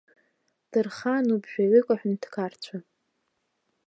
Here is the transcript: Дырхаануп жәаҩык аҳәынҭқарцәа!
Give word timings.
Дырхаануп 0.71 1.43
жәаҩык 1.51 1.87
аҳәынҭқарцәа! 1.93 2.77